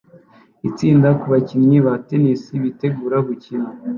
Itsinda 0.69 1.09
kubakinnyi 1.21 1.77
ba 1.85 1.93
tennis 2.07 2.41
bitegura 2.63 3.17
gukina 3.27 3.69